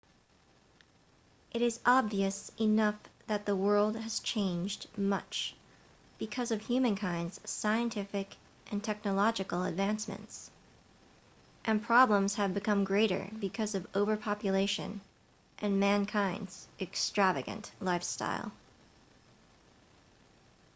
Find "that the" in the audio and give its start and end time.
3.27-3.55